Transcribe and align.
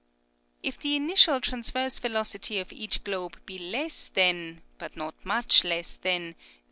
''If 0.69 0.79
the 0.79 0.95
initial 0.95 1.39
transverse 1.39 1.99
velocity 1.99 2.57
of 2.57 2.73
each 2.73 3.03
globe 3.03 3.37
be 3.45 3.59
less 3.59 4.07
than, 4.07 4.63
but 4.79 4.95
not 4.97 5.13
much 5.23 5.63
less 5.63 5.95
than, 5.95 6.31
o. 6.35 6.41